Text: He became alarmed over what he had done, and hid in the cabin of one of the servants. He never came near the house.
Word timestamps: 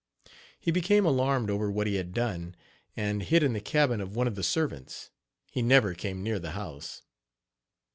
He 0.59 0.71
became 0.71 1.05
alarmed 1.05 1.51
over 1.51 1.69
what 1.69 1.85
he 1.85 1.93
had 1.97 2.11
done, 2.11 2.55
and 2.97 3.21
hid 3.21 3.43
in 3.43 3.53
the 3.53 3.61
cabin 3.61 4.01
of 4.01 4.15
one 4.15 4.25
of 4.25 4.33
the 4.33 4.41
servants. 4.41 5.11
He 5.51 5.61
never 5.61 5.93
came 5.93 6.23
near 6.23 6.39
the 6.39 6.53
house. 6.57 7.03